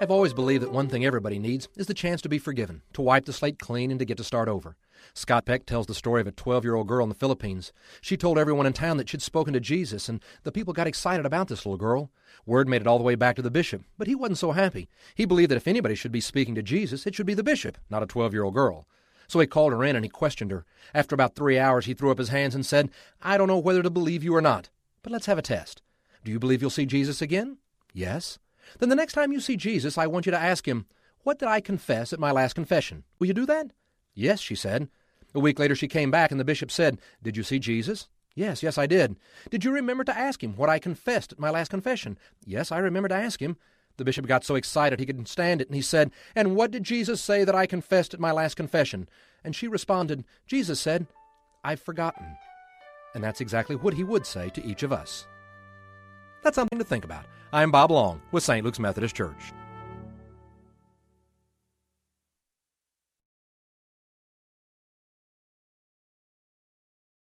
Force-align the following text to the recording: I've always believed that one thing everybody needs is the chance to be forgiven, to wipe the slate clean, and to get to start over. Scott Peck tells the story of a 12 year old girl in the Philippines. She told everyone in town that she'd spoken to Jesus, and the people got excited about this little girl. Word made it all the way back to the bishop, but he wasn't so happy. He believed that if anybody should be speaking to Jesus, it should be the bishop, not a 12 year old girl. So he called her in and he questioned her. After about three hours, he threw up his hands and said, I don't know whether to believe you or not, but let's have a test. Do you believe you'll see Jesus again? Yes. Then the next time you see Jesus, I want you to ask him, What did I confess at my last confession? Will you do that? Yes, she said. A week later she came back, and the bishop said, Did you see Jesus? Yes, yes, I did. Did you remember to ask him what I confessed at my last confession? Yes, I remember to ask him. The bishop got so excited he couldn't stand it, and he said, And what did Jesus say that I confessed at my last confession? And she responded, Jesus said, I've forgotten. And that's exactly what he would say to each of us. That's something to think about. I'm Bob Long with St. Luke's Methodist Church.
I've 0.00 0.10
always 0.10 0.34
believed 0.34 0.64
that 0.64 0.72
one 0.72 0.88
thing 0.88 1.04
everybody 1.04 1.38
needs 1.38 1.68
is 1.76 1.86
the 1.86 1.94
chance 1.94 2.20
to 2.22 2.28
be 2.28 2.38
forgiven, 2.38 2.82
to 2.94 3.00
wipe 3.00 3.26
the 3.26 3.32
slate 3.32 3.60
clean, 3.60 3.92
and 3.92 3.98
to 4.00 4.04
get 4.04 4.16
to 4.16 4.24
start 4.24 4.48
over. 4.48 4.76
Scott 5.14 5.44
Peck 5.44 5.66
tells 5.66 5.86
the 5.86 5.94
story 5.94 6.20
of 6.20 6.26
a 6.26 6.32
12 6.32 6.64
year 6.64 6.74
old 6.74 6.88
girl 6.88 7.04
in 7.04 7.08
the 7.08 7.14
Philippines. 7.14 7.72
She 8.00 8.16
told 8.16 8.36
everyone 8.36 8.66
in 8.66 8.72
town 8.72 8.96
that 8.96 9.08
she'd 9.08 9.22
spoken 9.22 9.52
to 9.54 9.60
Jesus, 9.60 10.08
and 10.08 10.20
the 10.42 10.50
people 10.50 10.72
got 10.72 10.88
excited 10.88 11.24
about 11.24 11.46
this 11.46 11.64
little 11.64 11.76
girl. 11.76 12.10
Word 12.44 12.68
made 12.68 12.80
it 12.80 12.88
all 12.88 12.98
the 12.98 13.04
way 13.04 13.14
back 13.14 13.36
to 13.36 13.42
the 13.42 13.52
bishop, 13.52 13.82
but 13.96 14.08
he 14.08 14.16
wasn't 14.16 14.38
so 14.38 14.50
happy. 14.50 14.88
He 15.14 15.26
believed 15.26 15.52
that 15.52 15.56
if 15.56 15.68
anybody 15.68 15.94
should 15.94 16.10
be 16.10 16.20
speaking 16.20 16.56
to 16.56 16.62
Jesus, 16.62 17.06
it 17.06 17.14
should 17.14 17.26
be 17.26 17.34
the 17.34 17.44
bishop, 17.44 17.78
not 17.88 18.02
a 18.02 18.06
12 18.06 18.32
year 18.32 18.42
old 18.42 18.54
girl. 18.54 18.88
So 19.28 19.38
he 19.38 19.46
called 19.46 19.72
her 19.72 19.84
in 19.84 19.94
and 19.94 20.04
he 20.04 20.08
questioned 20.08 20.50
her. 20.50 20.64
After 20.92 21.14
about 21.14 21.36
three 21.36 21.56
hours, 21.58 21.86
he 21.86 21.94
threw 21.94 22.10
up 22.10 22.18
his 22.18 22.30
hands 22.30 22.56
and 22.56 22.66
said, 22.66 22.90
I 23.22 23.38
don't 23.38 23.48
know 23.48 23.58
whether 23.58 23.82
to 23.82 23.90
believe 23.90 24.24
you 24.24 24.34
or 24.34 24.42
not, 24.42 24.70
but 25.04 25.12
let's 25.12 25.26
have 25.26 25.38
a 25.38 25.42
test. 25.42 25.82
Do 26.24 26.32
you 26.32 26.40
believe 26.40 26.62
you'll 26.62 26.70
see 26.70 26.84
Jesus 26.84 27.22
again? 27.22 27.58
Yes. 27.92 28.40
Then 28.78 28.88
the 28.88 28.96
next 28.96 29.12
time 29.12 29.32
you 29.32 29.40
see 29.40 29.56
Jesus, 29.56 29.98
I 29.98 30.06
want 30.06 30.26
you 30.26 30.32
to 30.32 30.38
ask 30.38 30.66
him, 30.66 30.86
What 31.22 31.38
did 31.38 31.48
I 31.48 31.60
confess 31.60 32.12
at 32.12 32.20
my 32.20 32.30
last 32.30 32.54
confession? 32.54 33.04
Will 33.18 33.26
you 33.26 33.34
do 33.34 33.46
that? 33.46 33.72
Yes, 34.14 34.40
she 34.40 34.54
said. 34.54 34.88
A 35.34 35.40
week 35.40 35.58
later 35.58 35.74
she 35.74 35.88
came 35.88 36.10
back, 36.10 36.30
and 36.30 36.38
the 36.38 36.44
bishop 36.44 36.70
said, 36.70 36.98
Did 37.22 37.36
you 37.36 37.42
see 37.42 37.58
Jesus? 37.58 38.08
Yes, 38.34 38.62
yes, 38.62 38.78
I 38.78 38.86
did. 38.86 39.16
Did 39.50 39.64
you 39.64 39.72
remember 39.72 40.04
to 40.04 40.16
ask 40.16 40.42
him 40.42 40.56
what 40.56 40.68
I 40.68 40.78
confessed 40.78 41.32
at 41.32 41.38
my 41.38 41.50
last 41.50 41.70
confession? 41.70 42.18
Yes, 42.44 42.72
I 42.72 42.78
remember 42.78 43.08
to 43.08 43.14
ask 43.14 43.40
him. 43.40 43.56
The 43.96 44.04
bishop 44.04 44.26
got 44.26 44.44
so 44.44 44.56
excited 44.56 44.98
he 44.98 45.06
couldn't 45.06 45.28
stand 45.28 45.60
it, 45.60 45.68
and 45.68 45.76
he 45.76 45.82
said, 45.82 46.10
And 46.34 46.56
what 46.56 46.72
did 46.72 46.82
Jesus 46.82 47.20
say 47.20 47.44
that 47.44 47.54
I 47.54 47.66
confessed 47.66 48.12
at 48.12 48.20
my 48.20 48.32
last 48.32 48.56
confession? 48.56 49.08
And 49.44 49.54
she 49.54 49.68
responded, 49.68 50.24
Jesus 50.46 50.80
said, 50.80 51.06
I've 51.62 51.80
forgotten. 51.80 52.36
And 53.14 53.22
that's 53.22 53.40
exactly 53.40 53.76
what 53.76 53.94
he 53.94 54.02
would 54.02 54.26
say 54.26 54.50
to 54.50 54.64
each 54.66 54.82
of 54.82 54.92
us. 54.92 55.26
That's 56.44 56.56
something 56.56 56.78
to 56.78 56.84
think 56.84 57.06
about. 57.06 57.24
I'm 57.54 57.70
Bob 57.70 57.90
Long 57.90 58.20
with 58.30 58.42
St. 58.44 58.62
Luke's 58.62 58.78
Methodist 58.78 59.16
Church. 59.16 59.54